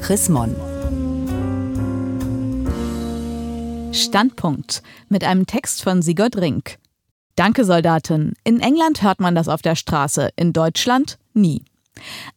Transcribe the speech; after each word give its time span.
Chris 0.00 0.28
Mon. 0.28 0.56
Standpunkt 3.92 4.82
mit 5.08 5.24
einem 5.24 5.46
Text 5.46 5.82
von 5.82 6.02
Sigurd 6.02 6.36
Rink. 6.36 6.78
Danke, 7.36 7.64
Soldatin. 7.64 8.32
In 8.42 8.60
England 8.60 9.02
hört 9.02 9.20
man 9.20 9.34
das 9.34 9.48
auf 9.48 9.62
der 9.62 9.76
Straße, 9.76 10.30
in 10.36 10.52
Deutschland 10.52 11.18
nie. 11.34 11.62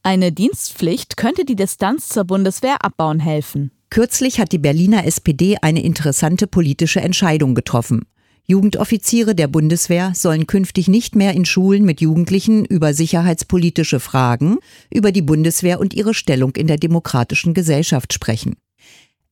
Eine 0.03 0.31
Dienstpflicht 0.31 1.17
könnte 1.17 1.45
die 1.45 1.55
Distanz 1.55 2.09
zur 2.09 2.25
Bundeswehr 2.25 2.83
abbauen 2.83 3.19
helfen. 3.19 3.71
Kürzlich 3.89 4.39
hat 4.39 4.51
die 4.51 4.59
Berliner 4.59 5.05
SPD 5.05 5.57
eine 5.61 5.83
interessante 5.83 6.47
politische 6.47 6.99
Entscheidung 6.99 7.55
getroffen. 7.55 8.05
Jugendoffiziere 8.45 9.35
der 9.35 9.47
Bundeswehr 9.47 10.11
sollen 10.15 10.47
künftig 10.47 10.89
nicht 10.89 11.15
mehr 11.15 11.33
in 11.33 11.45
Schulen 11.45 11.85
mit 11.85 12.01
Jugendlichen 12.01 12.65
über 12.65 12.93
sicherheitspolitische 12.93 14.01
Fragen, 14.01 14.57
über 14.93 15.13
die 15.13 15.21
Bundeswehr 15.21 15.79
und 15.79 15.93
ihre 15.93 16.13
Stellung 16.13 16.55
in 16.57 16.67
der 16.67 16.77
demokratischen 16.77 17.53
Gesellschaft 17.53 18.11
sprechen. 18.11 18.55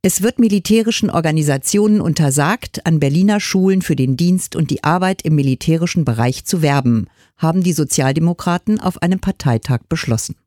Es 0.02 0.24
wird 0.24 0.40
militärischen 0.40 1.10
Organisationen 1.10 2.02
untersagt, 2.02 2.88
an 2.88 3.00
Berliner 3.00 3.40
Schulen 3.40 3.82
für 3.82 3.96
den 3.96 4.18
Dienst 4.18 4.56
und 4.56 4.72
die 4.72 4.84
Arbeit 4.84 5.22
im 5.24 5.36
militärischen 5.36 6.06
Bereich 6.06 6.46
zu 6.46 6.62
werben, 6.62 7.08
haben 7.38 7.62
die 7.64 7.74
Sozialdemokraten 7.74 8.80
auf 8.80 9.02
einem 9.02 9.20
Parteitag 9.20 9.82
beschlossen. 9.90 10.38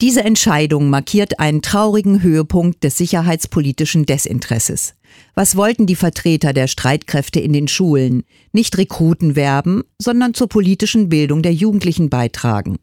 Diese 0.00 0.22
Entscheidung 0.22 0.90
markiert 0.90 1.40
einen 1.40 1.60
traurigen 1.60 2.22
Höhepunkt 2.22 2.84
des 2.84 2.96
sicherheitspolitischen 2.98 4.06
Desinteresses. 4.06 4.94
Was 5.34 5.56
wollten 5.56 5.86
die 5.86 5.96
Vertreter 5.96 6.52
der 6.52 6.68
Streitkräfte 6.68 7.40
in 7.40 7.52
den 7.52 7.66
Schulen? 7.66 8.22
Nicht 8.52 8.78
Rekruten 8.78 9.34
werben, 9.34 9.82
sondern 9.98 10.34
zur 10.34 10.48
politischen 10.48 11.08
Bildung 11.08 11.42
der 11.42 11.52
Jugendlichen 11.52 12.10
beitragen. 12.10 12.78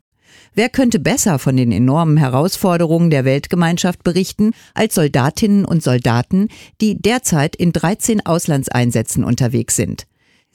Wer 0.55 0.67
könnte 0.67 0.99
besser 0.99 1.39
von 1.39 1.55
den 1.55 1.71
enormen 1.71 2.17
Herausforderungen 2.17 3.09
der 3.09 3.23
Weltgemeinschaft 3.23 4.03
berichten 4.03 4.51
als 4.73 4.95
Soldatinnen 4.95 5.63
und 5.63 5.83
Soldaten, 5.83 6.49
die 6.81 7.01
derzeit 7.01 7.55
in 7.55 7.71
13 7.71 8.25
Auslandseinsätzen 8.25 9.23
unterwegs 9.23 9.77
sind? 9.77 10.05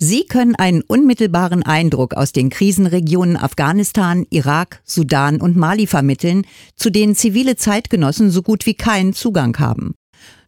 Sie 0.03 0.25
können 0.25 0.55
einen 0.55 0.81
unmittelbaren 0.81 1.63
Eindruck 1.63 2.15
aus 2.15 2.33
den 2.33 2.49
Krisenregionen 2.49 3.37
Afghanistan, 3.37 4.27
Irak, 4.31 4.81
Sudan 4.83 5.43
und 5.43 5.59
Mali 5.59 5.87
vermitteln, 5.87 6.47
zu 6.75 6.89
denen 6.89 7.15
zivile 7.15 7.57
Zeitgenossen 7.57 8.31
so 8.31 8.41
gut 8.41 8.65
wie 8.65 8.73
keinen 8.73 9.13
Zugang 9.13 9.59
haben. 9.59 9.93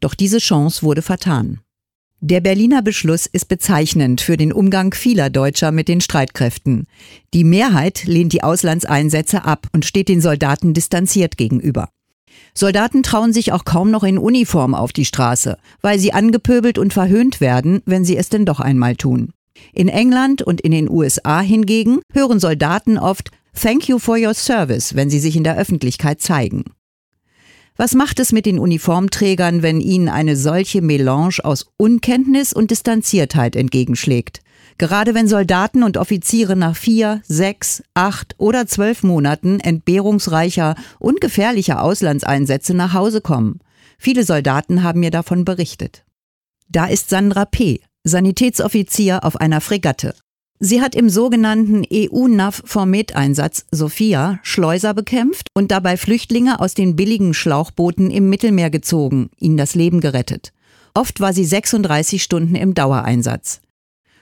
Doch 0.00 0.14
diese 0.14 0.39
Chance 0.39 0.83
wurde 0.83 1.03
vertan. 1.03 1.61
Der 2.20 2.41
Berliner 2.41 2.80
Beschluss 2.80 3.27
ist 3.27 3.48
bezeichnend 3.48 4.23
für 4.23 4.39
den 4.39 4.55
Umgang 4.55 4.95
vieler 4.95 5.28
Deutscher 5.28 5.70
mit 5.70 5.86
den 5.86 6.00
Streitkräften. 6.00 6.86
Die 7.34 7.45
Mehrheit 7.45 8.05
lehnt 8.05 8.33
die 8.33 8.42
Auslandseinsätze 8.42 9.45
ab 9.45 9.67
und 9.75 9.84
steht 9.84 10.08
den 10.08 10.23
Soldaten 10.23 10.73
distanziert 10.73 11.36
gegenüber. 11.36 11.91
Soldaten 12.55 13.03
trauen 13.03 13.34
sich 13.34 13.53
auch 13.53 13.67
kaum 13.67 13.91
noch 13.91 14.03
in 14.03 14.17
Uniform 14.17 14.75
auf 14.75 14.95
die 14.95 15.05
Straße, 15.05 15.58
weil 15.83 15.98
sie 15.98 16.14
angepöbelt 16.14 16.78
und 16.78 16.95
verhöhnt 16.95 17.42
werden, 17.42 17.83
wenn 17.84 18.06
sie 18.06 18.17
es 18.17 18.30
denn 18.30 18.47
doch 18.47 18.61
einmal 18.61 18.97
tun. 18.97 19.34
In 19.72 19.89
England 19.89 20.42
und 20.42 20.61
in 20.61 20.72
den 20.72 20.91
USA 20.91 21.41
hingegen 21.41 22.00
hören 22.12 22.41
Soldaten 22.41 22.98
oft 22.98 23.31
Thank 23.55 23.89
you 23.89 23.98
for 23.98 24.17
your 24.17 24.34
service, 24.34 24.95
wenn 24.95 25.11
sie 25.11 25.20
sich 25.20 25.36
in 25.36 25.45
der 25.45 25.58
Öffentlichkeit 25.58 26.20
zeigen. 26.20 26.64
Was 27.77 27.95
macht 27.95 28.20
es 28.20 28.33
mit 28.33 28.47
den 28.47 28.58
Uniformträgern, 28.58 29.62
wenn 29.62 29.80
ihnen 29.80 30.08
eine 30.08 30.36
solche 30.36 30.83
Melange 30.83 31.36
aus 31.42 31.67
Unkenntnis 31.78 32.53
und 32.53 32.70
Distanziertheit 32.70 33.56
entgegenschlägt? 33.56 34.41
Gerade 34.78 35.14
wenn 35.14 35.28
Soldaten 35.28 35.83
und 35.83 35.97
Offiziere 35.97 36.56
nach 36.56 36.77
vier, 36.77 37.23
sechs, 37.25 37.83
acht 37.95 38.34
oder 38.39 38.67
zwölf 38.67 39.03
Monaten 39.03 39.61
entbehrungsreicher 39.61 40.75
und 40.98 41.20
gefährlicher 41.20 41.83
Auslandseinsätze 41.83 42.75
nach 42.75 42.92
Hause 42.92 43.20
kommen. 43.20 43.61
Viele 43.98 44.25
Soldaten 44.25 44.83
haben 44.83 45.00
mir 45.00 45.11
davon 45.11 45.45
berichtet. 45.45 46.05
Da 46.69 46.86
ist 46.86 47.11
Sandra 47.11 47.45
P., 47.45 47.80
Sanitätsoffizier 48.05 49.24
auf 49.24 49.36
einer 49.36 49.61
Fregatte. 49.61 50.14
Sie 50.58 50.80
hat 50.80 50.95
im 50.95 51.08
sogenannten 51.08 51.85
EU-NAV-Formet-Einsatz 51.92 53.67
Sophia 53.70 54.39
Schleuser 54.42 54.95
bekämpft 54.95 55.48
und 55.55 55.70
dabei 55.70 55.96
Flüchtlinge 55.96 56.61
aus 56.61 56.74
den 56.74 56.96
billigen 56.96 57.35
Schlauchbooten 57.35 58.11
im 58.11 58.29
Mittelmeer 58.29 58.70
gezogen, 58.70 59.30
ihnen 59.39 59.57
das 59.57 59.74
Leben 59.74 60.01
gerettet. 60.01 60.52
Oft 60.95 61.20
war 61.20 61.33
sie 61.33 61.45
36 61.45 62.23
Stunden 62.23 62.55
im 62.55 62.74
Dauereinsatz. 62.74 63.61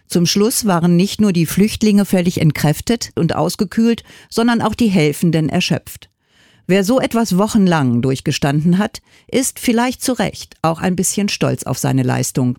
Zum 0.06 0.26
Schluss 0.26 0.66
waren 0.66 0.96
nicht 0.96 1.20
nur 1.20 1.32
die 1.32 1.46
Flüchtlinge 1.46 2.04
völlig 2.04 2.40
entkräftet 2.40 3.12
und 3.16 3.34
ausgekühlt, 3.34 4.02
sondern 4.28 4.60
auch 4.60 4.74
die 4.74 4.88
Helfenden 4.88 5.48
erschöpft. 5.48 6.10
Wer 6.66 6.84
so 6.84 7.00
etwas 7.00 7.38
wochenlang 7.38 8.02
durchgestanden 8.02 8.78
hat, 8.78 9.00
ist 9.30 9.58
vielleicht 9.58 10.02
zu 10.02 10.12
Recht 10.12 10.56
auch 10.62 10.80
ein 10.80 10.96
bisschen 10.96 11.28
stolz 11.28 11.64
auf 11.64 11.78
seine 11.78 12.02
Leistung. 12.02 12.58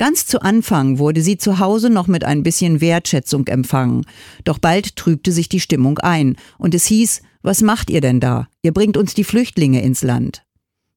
Ganz 0.00 0.24
zu 0.24 0.40
Anfang 0.40 0.98
wurde 0.98 1.20
sie 1.20 1.36
zu 1.36 1.58
Hause 1.58 1.90
noch 1.90 2.06
mit 2.06 2.24
ein 2.24 2.42
bisschen 2.42 2.80
Wertschätzung 2.80 3.46
empfangen. 3.48 4.06
Doch 4.44 4.58
bald 4.58 4.96
trübte 4.96 5.30
sich 5.30 5.50
die 5.50 5.60
Stimmung 5.60 5.98
ein 5.98 6.36
und 6.56 6.74
es 6.74 6.86
hieß, 6.86 7.20
was 7.42 7.60
macht 7.60 7.90
ihr 7.90 8.00
denn 8.00 8.18
da? 8.18 8.48
Ihr 8.62 8.72
bringt 8.72 8.96
uns 8.96 9.12
die 9.12 9.24
Flüchtlinge 9.24 9.82
ins 9.82 10.00
Land. 10.00 10.42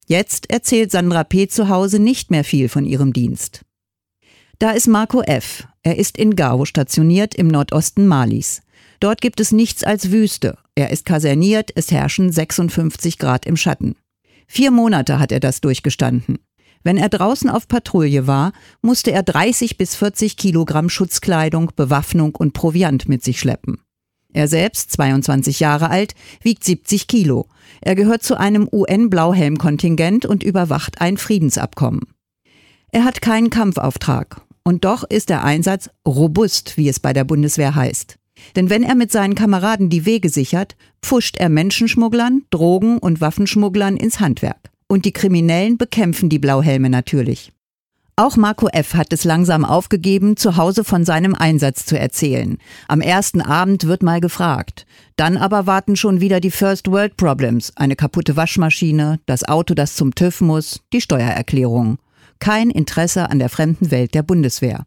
Jetzt 0.06 0.50
erzählt 0.50 0.90
Sandra 0.90 1.22
P. 1.22 1.48
zu 1.48 1.68
Hause 1.68 1.98
nicht 1.98 2.30
mehr 2.30 2.44
viel 2.44 2.70
von 2.70 2.86
ihrem 2.86 3.12
Dienst. 3.12 3.66
Da 4.58 4.70
ist 4.70 4.86
Marco 4.86 5.20
F. 5.20 5.68
Er 5.82 5.98
ist 5.98 6.16
in 6.16 6.34
Gao 6.34 6.64
stationiert 6.64 7.34
im 7.34 7.48
Nordosten 7.48 8.06
Malis. 8.06 8.62
Dort 9.00 9.20
gibt 9.20 9.38
es 9.38 9.52
nichts 9.52 9.84
als 9.84 10.12
Wüste. 10.12 10.56
Er 10.76 10.88
ist 10.88 11.04
kaserniert, 11.04 11.72
es 11.74 11.90
herrschen 11.90 12.32
56 12.32 13.18
Grad 13.18 13.44
im 13.44 13.58
Schatten. 13.58 13.96
Vier 14.46 14.70
Monate 14.70 15.18
hat 15.18 15.30
er 15.30 15.40
das 15.40 15.60
durchgestanden. 15.60 16.38
Wenn 16.84 16.98
er 16.98 17.08
draußen 17.08 17.48
auf 17.48 17.66
Patrouille 17.66 18.26
war, 18.26 18.52
musste 18.82 19.10
er 19.10 19.22
30 19.22 19.78
bis 19.78 19.96
40 19.96 20.36
Kilogramm 20.36 20.90
Schutzkleidung, 20.90 21.72
Bewaffnung 21.74 22.34
und 22.34 22.52
Proviant 22.52 23.08
mit 23.08 23.24
sich 23.24 23.40
schleppen. 23.40 23.78
Er 24.34 24.48
selbst, 24.48 24.92
22 24.92 25.60
Jahre 25.60 25.88
alt, 25.88 26.14
wiegt 26.42 26.62
70 26.62 27.06
Kilo. 27.06 27.46
Er 27.80 27.94
gehört 27.94 28.22
zu 28.22 28.38
einem 28.38 28.68
UN-Blauhelm-Kontingent 28.70 30.26
und 30.26 30.42
überwacht 30.42 31.00
ein 31.00 31.16
Friedensabkommen. 31.16 32.02
Er 32.92 33.04
hat 33.04 33.22
keinen 33.22 33.48
Kampfauftrag. 33.48 34.42
Und 34.62 34.84
doch 34.84 35.04
ist 35.04 35.30
der 35.30 35.44
Einsatz 35.44 35.88
robust, 36.06 36.76
wie 36.76 36.88
es 36.88 37.00
bei 37.00 37.12
der 37.12 37.24
Bundeswehr 37.24 37.74
heißt. 37.74 38.18
Denn 38.56 38.70
wenn 38.70 38.82
er 38.82 38.94
mit 38.94 39.12
seinen 39.12 39.34
Kameraden 39.34 39.88
die 39.88 40.04
Wege 40.04 40.28
sichert, 40.28 40.76
pfuscht 41.02 41.36
er 41.38 41.48
Menschenschmugglern, 41.48 42.42
Drogen- 42.50 42.98
und 42.98 43.20
Waffenschmugglern 43.20 43.96
ins 43.96 44.20
Handwerk. 44.20 44.73
Und 44.88 45.04
die 45.04 45.12
Kriminellen 45.12 45.78
bekämpfen 45.78 46.28
die 46.28 46.38
Blauhelme 46.38 46.90
natürlich. 46.90 47.52
Auch 48.16 48.36
Marco 48.36 48.68
F. 48.68 48.94
hat 48.94 49.12
es 49.12 49.24
langsam 49.24 49.64
aufgegeben, 49.64 50.36
zu 50.36 50.56
Hause 50.56 50.84
von 50.84 51.04
seinem 51.04 51.34
Einsatz 51.34 51.84
zu 51.84 51.98
erzählen. 51.98 52.58
Am 52.86 53.00
ersten 53.00 53.40
Abend 53.40 53.88
wird 53.88 54.04
mal 54.04 54.20
gefragt. 54.20 54.86
Dann 55.16 55.36
aber 55.36 55.66
warten 55.66 55.96
schon 55.96 56.20
wieder 56.20 56.38
die 56.38 56.52
First 56.52 56.88
World 56.88 57.16
Problems. 57.16 57.72
Eine 57.74 57.96
kaputte 57.96 58.36
Waschmaschine, 58.36 59.18
das 59.26 59.42
Auto, 59.42 59.74
das 59.74 59.96
zum 59.96 60.14
TÜV 60.14 60.42
muss, 60.42 60.80
die 60.92 61.00
Steuererklärung. 61.00 61.98
Kein 62.38 62.70
Interesse 62.70 63.30
an 63.30 63.40
der 63.40 63.48
fremden 63.48 63.90
Welt 63.90 64.14
der 64.14 64.22
Bundeswehr. 64.22 64.86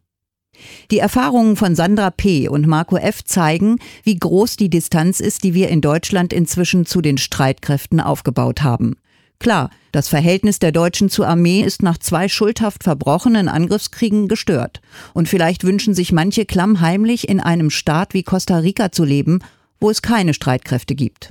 Die 0.90 0.98
Erfahrungen 0.98 1.56
von 1.56 1.74
Sandra 1.74 2.10
P. 2.10 2.48
und 2.48 2.66
Marco 2.66 2.96
F. 2.96 3.24
zeigen, 3.24 3.76
wie 4.04 4.16
groß 4.16 4.56
die 4.56 4.70
Distanz 4.70 5.20
ist, 5.20 5.44
die 5.44 5.52
wir 5.52 5.68
in 5.68 5.82
Deutschland 5.82 6.32
inzwischen 6.32 6.86
zu 6.86 7.02
den 7.02 7.18
Streitkräften 7.18 8.00
aufgebaut 8.00 8.62
haben. 8.62 8.96
Klar, 9.40 9.70
das 9.92 10.08
Verhältnis 10.08 10.58
der 10.58 10.72
Deutschen 10.72 11.08
zur 11.10 11.28
Armee 11.28 11.62
ist 11.62 11.82
nach 11.82 11.98
zwei 11.98 12.28
schuldhaft 12.28 12.82
verbrochenen 12.82 13.48
Angriffskriegen 13.48 14.26
gestört. 14.26 14.80
Und 15.14 15.28
vielleicht 15.28 15.64
wünschen 15.64 15.94
sich 15.94 16.12
manche 16.12 16.44
klammheimlich 16.44 17.28
in 17.28 17.40
einem 17.40 17.70
Staat 17.70 18.14
wie 18.14 18.24
Costa 18.24 18.58
Rica 18.58 18.90
zu 18.90 19.04
leben, 19.04 19.38
wo 19.78 19.90
es 19.90 20.02
keine 20.02 20.34
Streitkräfte 20.34 20.96
gibt. 20.96 21.30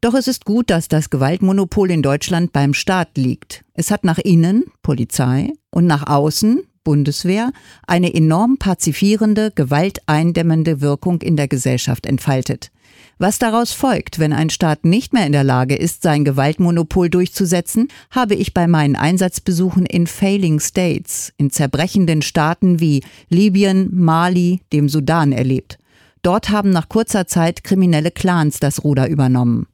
Doch 0.00 0.14
es 0.14 0.28
ist 0.28 0.46
gut, 0.46 0.70
dass 0.70 0.88
das 0.88 1.10
Gewaltmonopol 1.10 1.90
in 1.90 2.00
Deutschland 2.00 2.52
beim 2.52 2.72
Staat 2.72 3.18
liegt. 3.18 3.64
Es 3.74 3.90
hat 3.90 4.02
nach 4.02 4.18
innen, 4.18 4.64
Polizei, 4.82 5.52
und 5.70 5.86
nach 5.86 6.06
außen, 6.06 6.62
Bundeswehr, 6.84 7.52
eine 7.86 8.14
enorm 8.14 8.56
pazifierende, 8.56 9.52
gewalteindämmende 9.54 10.80
Wirkung 10.80 11.20
in 11.20 11.36
der 11.36 11.48
Gesellschaft 11.48 12.06
entfaltet. 12.06 12.70
Was 13.22 13.38
daraus 13.38 13.72
folgt, 13.72 14.18
wenn 14.18 14.32
ein 14.32 14.48
Staat 14.48 14.86
nicht 14.86 15.12
mehr 15.12 15.26
in 15.26 15.32
der 15.32 15.44
Lage 15.44 15.76
ist, 15.76 16.02
sein 16.02 16.24
Gewaltmonopol 16.24 17.10
durchzusetzen, 17.10 17.88
habe 18.10 18.34
ich 18.34 18.54
bei 18.54 18.66
meinen 18.66 18.96
Einsatzbesuchen 18.96 19.84
in 19.84 20.06
Failing 20.06 20.58
States, 20.58 21.30
in 21.36 21.50
zerbrechenden 21.50 22.22
Staaten 22.22 22.80
wie 22.80 23.02
Libyen, 23.28 23.90
Mali, 23.92 24.62
dem 24.72 24.88
Sudan 24.88 25.32
erlebt. 25.32 25.78
Dort 26.22 26.48
haben 26.48 26.70
nach 26.70 26.88
kurzer 26.88 27.26
Zeit 27.26 27.62
kriminelle 27.62 28.10
Clans 28.10 28.58
das 28.58 28.84
Ruder 28.84 29.06
übernommen. 29.06 29.66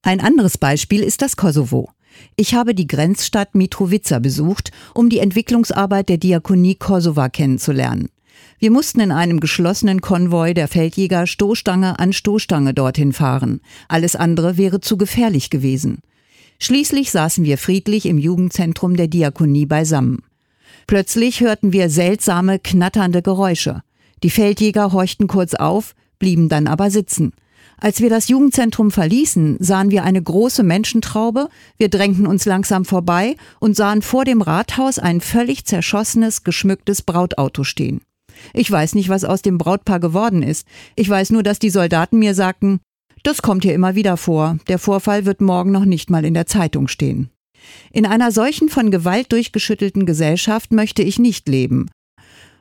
Ein 0.00 0.20
anderes 0.20 0.56
Beispiel 0.56 1.02
ist 1.02 1.20
das 1.20 1.36
Kosovo. 1.36 1.90
Ich 2.36 2.54
habe 2.54 2.74
die 2.74 2.86
Grenzstadt 2.86 3.54
Mitrovica 3.54 4.18
besucht, 4.18 4.70
um 4.94 5.10
die 5.10 5.18
Entwicklungsarbeit 5.18 6.08
der 6.08 6.16
Diakonie 6.16 6.76
Kosova 6.76 7.28
kennenzulernen. 7.28 8.08
Wir 8.60 8.72
mussten 8.72 8.98
in 8.98 9.12
einem 9.12 9.38
geschlossenen 9.38 10.00
Konvoi 10.00 10.52
der 10.52 10.66
Feldjäger 10.66 11.28
Stoßstange 11.28 12.00
an 12.00 12.12
Stoßstange 12.12 12.74
dorthin 12.74 13.12
fahren. 13.12 13.60
Alles 13.86 14.16
andere 14.16 14.56
wäre 14.56 14.80
zu 14.80 14.96
gefährlich 14.96 15.48
gewesen. 15.48 15.98
Schließlich 16.58 17.12
saßen 17.12 17.44
wir 17.44 17.56
friedlich 17.56 18.06
im 18.06 18.18
Jugendzentrum 18.18 18.96
der 18.96 19.06
Diakonie 19.06 19.66
beisammen. 19.66 20.24
Plötzlich 20.88 21.40
hörten 21.40 21.72
wir 21.72 21.88
seltsame, 21.88 22.58
knatternde 22.58 23.22
Geräusche. 23.22 23.82
Die 24.24 24.30
Feldjäger 24.30 24.92
horchten 24.92 25.28
kurz 25.28 25.54
auf, 25.54 25.94
blieben 26.18 26.48
dann 26.48 26.66
aber 26.66 26.90
sitzen. 26.90 27.32
Als 27.76 28.00
wir 28.00 28.10
das 28.10 28.26
Jugendzentrum 28.26 28.90
verließen, 28.90 29.58
sahen 29.60 29.92
wir 29.92 30.02
eine 30.02 30.20
große 30.20 30.64
Menschentraube, 30.64 31.48
wir 31.76 31.88
drängten 31.90 32.26
uns 32.26 32.44
langsam 32.44 32.84
vorbei 32.84 33.36
und 33.60 33.76
sahen 33.76 34.02
vor 34.02 34.24
dem 34.24 34.42
Rathaus 34.42 34.98
ein 34.98 35.20
völlig 35.20 35.64
zerschossenes, 35.64 36.42
geschmücktes 36.42 37.02
Brautauto 37.02 37.62
stehen. 37.62 38.00
Ich 38.54 38.70
weiß 38.70 38.94
nicht, 38.94 39.08
was 39.08 39.24
aus 39.24 39.42
dem 39.42 39.58
Brautpaar 39.58 40.00
geworden 40.00 40.42
ist. 40.42 40.66
Ich 40.96 41.08
weiß 41.08 41.30
nur, 41.30 41.42
dass 41.42 41.58
die 41.58 41.70
Soldaten 41.70 42.18
mir 42.18 42.34
sagten, 42.34 42.80
das 43.22 43.42
kommt 43.42 43.64
hier 43.64 43.74
immer 43.74 43.94
wieder 43.94 44.16
vor. 44.16 44.58
Der 44.68 44.78
Vorfall 44.78 45.24
wird 45.24 45.40
morgen 45.40 45.72
noch 45.72 45.84
nicht 45.84 46.10
mal 46.10 46.24
in 46.24 46.34
der 46.34 46.46
Zeitung 46.46 46.88
stehen. 46.88 47.30
In 47.92 48.06
einer 48.06 48.30
solchen 48.32 48.68
von 48.68 48.90
Gewalt 48.90 49.32
durchgeschüttelten 49.32 50.06
Gesellschaft 50.06 50.72
möchte 50.72 51.02
ich 51.02 51.18
nicht 51.18 51.48
leben. 51.48 51.90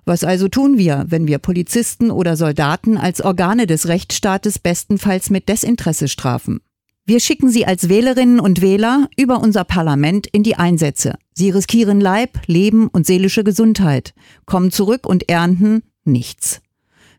Was 0.06 0.24
also 0.24 0.48
tun 0.48 0.78
wir, 0.78 1.06
wenn 1.10 1.28
wir 1.28 1.38
Polizisten 1.38 2.12
oder 2.12 2.38
Soldaten 2.38 2.98
als 2.98 3.22
Organe 3.22 3.68
des 3.68 3.88
Rechtsstaates 3.88 4.58
bestenfalls 4.58 5.30
mit 5.30 5.50
Desinteresse 5.50 6.08
strafen? 6.08 6.62
Wir 7.10 7.22
schicken 7.22 7.50
sie 7.50 7.66
als 7.66 7.88
Wählerinnen 7.88 8.42
und 8.42 8.62
Wähler 8.62 9.08
über 9.16 9.40
unser 9.40 9.64
Parlament 9.64 10.28
in 10.28 10.44
die 10.44 10.58
Einsätze. 10.58 11.18
Sie 11.34 11.50
riskieren 11.50 12.02
Leib, 12.02 12.38
Leben 12.48 12.90
und 12.90 13.08
seelische 13.08 13.46
Gesundheit, 13.46 14.14
kommen 14.46 14.72
zurück 14.72 15.08
und 15.08 15.30
ernten 15.30 15.84
nichts. 16.04 16.60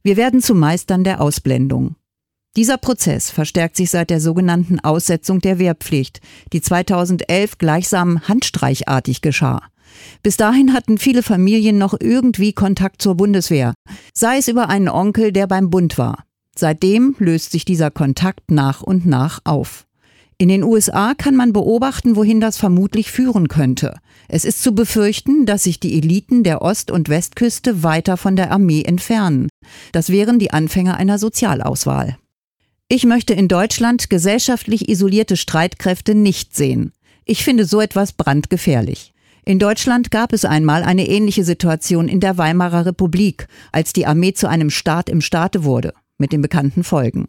Wir 0.02 0.18
werden 0.18 0.42
zu 0.42 0.54
Meistern 0.54 1.04
der 1.04 1.22
Ausblendung. 1.22 1.96
Dieser 2.54 2.76
Prozess 2.76 3.30
verstärkt 3.30 3.76
sich 3.76 3.88
seit 3.88 4.10
der 4.10 4.20
sogenannten 4.20 4.78
Aussetzung 4.78 5.40
der 5.40 5.58
Wehrpflicht, 5.58 6.20
die 6.52 6.60
2011 6.60 7.56
gleichsam 7.56 8.28
handstreichartig 8.28 9.22
geschah. 9.22 9.62
Bis 10.22 10.36
dahin 10.36 10.74
hatten 10.74 10.98
viele 10.98 11.22
Familien 11.22 11.78
noch 11.78 11.96
irgendwie 11.98 12.52
Kontakt 12.52 13.00
zur 13.00 13.16
Bundeswehr, 13.16 13.72
sei 14.12 14.36
es 14.36 14.48
über 14.48 14.68
einen 14.68 14.90
Onkel, 14.90 15.32
der 15.32 15.46
beim 15.46 15.70
Bund 15.70 15.96
war. 15.96 16.27
Seitdem 16.60 17.14
löst 17.20 17.52
sich 17.52 17.64
dieser 17.64 17.92
Kontakt 17.92 18.50
nach 18.50 18.82
und 18.82 19.06
nach 19.06 19.38
auf. 19.44 19.86
In 20.38 20.48
den 20.48 20.64
USA 20.64 21.14
kann 21.14 21.36
man 21.36 21.52
beobachten, 21.52 22.16
wohin 22.16 22.40
das 22.40 22.56
vermutlich 22.56 23.12
führen 23.12 23.46
könnte. 23.46 23.94
Es 24.26 24.44
ist 24.44 24.64
zu 24.64 24.74
befürchten, 24.74 25.46
dass 25.46 25.62
sich 25.62 25.78
die 25.78 25.96
Eliten 25.96 26.42
der 26.42 26.60
Ost- 26.60 26.90
und 26.90 27.08
Westküste 27.08 27.84
weiter 27.84 28.16
von 28.16 28.34
der 28.34 28.50
Armee 28.50 28.82
entfernen. 28.82 29.48
Das 29.92 30.10
wären 30.10 30.40
die 30.40 30.50
Anfänge 30.50 30.96
einer 30.96 31.20
Sozialauswahl. 31.20 32.18
Ich 32.88 33.04
möchte 33.04 33.34
in 33.34 33.46
Deutschland 33.46 34.10
gesellschaftlich 34.10 34.88
isolierte 34.88 35.36
Streitkräfte 35.36 36.16
nicht 36.16 36.56
sehen. 36.56 36.90
Ich 37.24 37.44
finde 37.44 37.66
so 37.66 37.80
etwas 37.80 38.14
brandgefährlich. 38.14 39.14
In 39.44 39.60
Deutschland 39.60 40.10
gab 40.10 40.32
es 40.32 40.44
einmal 40.44 40.82
eine 40.82 41.06
ähnliche 41.06 41.44
Situation 41.44 42.08
in 42.08 42.18
der 42.18 42.36
Weimarer 42.36 42.84
Republik, 42.84 43.46
als 43.70 43.92
die 43.92 44.06
Armee 44.06 44.32
zu 44.32 44.48
einem 44.48 44.70
Staat 44.70 45.08
im 45.08 45.20
Staate 45.20 45.62
wurde, 45.62 45.94
mit 46.18 46.32
den 46.32 46.42
bekannten 46.42 46.84
Folgen. 46.84 47.28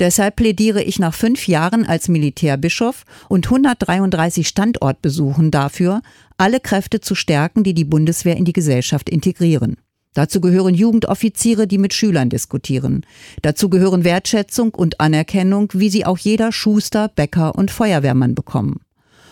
Deshalb 0.00 0.36
plädiere 0.36 0.82
ich 0.82 0.98
nach 0.98 1.14
fünf 1.14 1.46
Jahren 1.46 1.86
als 1.86 2.08
Militärbischof 2.08 3.04
und 3.28 3.46
133 3.46 4.48
Standortbesuchen 4.48 5.50
dafür, 5.50 6.02
alle 6.38 6.60
Kräfte 6.60 7.00
zu 7.00 7.14
stärken, 7.14 7.62
die 7.62 7.74
die 7.74 7.84
Bundeswehr 7.84 8.36
in 8.36 8.44
die 8.44 8.52
Gesellschaft 8.52 9.08
integrieren. 9.08 9.76
Dazu 10.14 10.40
gehören 10.40 10.74
Jugendoffiziere, 10.74 11.66
die 11.66 11.78
mit 11.78 11.94
Schülern 11.94 12.28
diskutieren. 12.28 13.06
Dazu 13.40 13.70
gehören 13.70 14.04
Wertschätzung 14.04 14.74
und 14.74 15.00
Anerkennung, 15.00 15.70
wie 15.72 15.88
sie 15.88 16.04
auch 16.04 16.18
jeder 16.18 16.52
Schuster, 16.52 17.08
Bäcker 17.08 17.54
und 17.54 17.70
Feuerwehrmann 17.70 18.34
bekommen. 18.34 18.80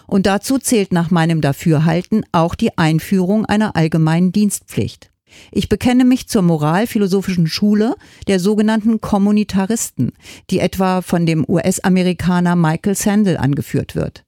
Und 0.06 0.26
dazu 0.26 0.58
zählt 0.58 0.93
nach 0.93 1.11
meinem 1.11 1.41
Dafürhalten 1.41 2.25
auch 2.32 2.55
die 2.55 2.76
Einführung 2.79 3.44
einer 3.44 3.76
allgemeinen 3.76 4.32
Dienstpflicht. 4.32 5.11
Ich 5.53 5.69
bekenne 5.69 6.05
mich 6.05 6.29
zur 6.29 6.43
moralphilosophischen 6.43 7.47
Schule 7.47 7.94
der 8.29 8.41
sogenannten 8.41 9.00
Kommunitaristen, 9.00 10.12
die 10.50 10.61
etwa 10.61 11.03
von 11.03 11.27
dem 11.27 11.44
US-Amerikaner 11.49 12.56
Michael 12.56 12.94
Sandel 12.94 13.37
angeführt 13.37 13.94
wird. 13.94 14.25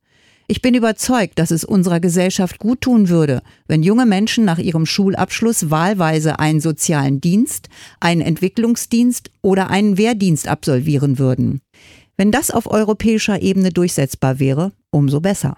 Ich 0.49 0.61
bin 0.61 0.75
überzeugt, 0.75 1.39
dass 1.39 1.51
es 1.51 1.65
unserer 1.65 2.01
Gesellschaft 2.01 2.59
gut 2.59 2.83
tun 2.83 3.09
würde, 3.09 3.43
wenn 3.69 3.83
junge 3.83 4.05
Menschen 4.05 4.45
nach 4.45 4.59
ihrem 4.59 4.85
Schulabschluss 4.85 5.71
wahlweise 5.71 6.39
einen 6.41 6.61
sozialen 6.61 7.21
Dienst, 7.21 7.69
einen 8.01 8.21
Entwicklungsdienst 8.21 9.31
oder 9.41 9.71
einen 9.71 9.97
Wehrdienst 9.97 10.49
absolvieren 10.49 11.19
würden. 11.19 11.63
Wenn 12.17 12.31
das 12.33 12.51
auf 12.51 12.71
europäischer 12.71 13.41
Ebene 13.41 13.71
durchsetzbar 13.71 14.39
wäre, 14.39 14.73
umso 14.91 15.21
besser. 15.21 15.57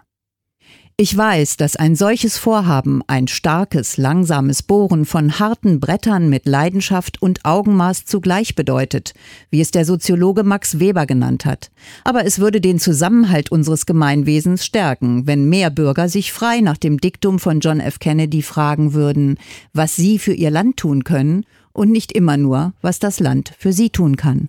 Ich 0.97 1.17
weiß, 1.17 1.57
dass 1.57 1.75
ein 1.75 1.97
solches 1.97 2.39
Vorhaben 2.39 3.03
ein 3.09 3.27
starkes, 3.27 3.97
langsames 3.97 4.63
Bohren 4.63 5.05
von 5.05 5.41
harten 5.41 5.81
Brettern 5.81 6.29
mit 6.29 6.47
Leidenschaft 6.47 7.21
und 7.21 7.45
Augenmaß 7.45 8.05
zugleich 8.05 8.55
bedeutet, 8.55 9.13
wie 9.51 9.61
es 9.61 9.73
der 9.73 9.87
Soziologe 9.87 10.45
Max 10.45 10.79
Weber 10.79 11.05
genannt 11.07 11.47
hat. 11.47 11.73
Aber 12.05 12.25
es 12.25 12.39
würde 12.39 12.61
den 12.61 12.79
Zusammenhalt 12.79 13.51
unseres 13.51 13.87
Gemeinwesens 13.87 14.65
stärken, 14.65 15.27
wenn 15.27 15.49
mehr 15.49 15.71
Bürger 15.71 16.09
sich 16.09 16.33
frei 16.33 16.61
nach 16.61 16.79
dem 16.79 16.99
Diktum 16.99 17.41
von 17.41 17.59
John 17.59 17.81
F. 17.81 17.99
Kennedy 17.99 18.43
fragen 18.43 18.93
würden, 18.93 19.39
was 19.73 19.97
sie 19.97 20.21
für 20.21 20.35
ihr 20.35 20.53
Land 20.53 20.77
tun 20.77 21.03
können 21.03 21.45
und 21.73 21.91
nicht 21.91 22.13
immer 22.13 22.37
nur, 22.37 22.73
was 22.83 23.01
das 23.01 23.19
Land 23.19 23.53
für 23.59 23.73
sie 23.73 23.91
tun 23.91 24.17
kann. 24.17 24.49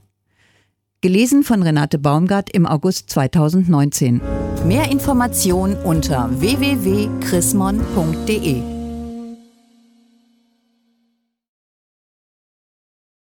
Gelesen 1.05 1.43
von 1.43 1.61
Renate 1.61 1.99
Baumgart 1.99 2.49
im 2.49 2.65
August 2.65 3.11
2019. 3.11 4.21
Mehr 4.65 4.89
Informationen 4.89 5.75
unter 5.83 6.31
www.chrismon.de 6.41 8.75